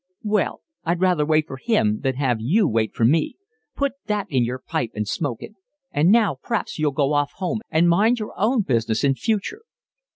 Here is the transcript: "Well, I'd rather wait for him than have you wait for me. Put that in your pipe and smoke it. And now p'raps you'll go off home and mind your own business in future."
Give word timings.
"Well, 0.23 0.63
I'd 0.83 0.99
rather 0.99 1.27
wait 1.27 1.45
for 1.45 1.57
him 1.57 1.99
than 2.01 2.15
have 2.15 2.37
you 2.39 2.67
wait 2.67 2.95
for 2.95 3.05
me. 3.05 3.35
Put 3.75 3.91
that 4.07 4.25
in 4.31 4.43
your 4.43 4.57
pipe 4.57 4.89
and 4.95 5.07
smoke 5.07 5.43
it. 5.43 5.53
And 5.91 6.09
now 6.09 6.37
p'raps 6.43 6.79
you'll 6.79 6.91
go 6.91 7.13
off 7.13 7.33
home 7.35 7.61
and 7.69 7.87
mind 7.87 8.17
your 8.17 8.33
own 8.35 8.63
business 8.63 9.03
in 9.03 9.13
future." 9.13 9.61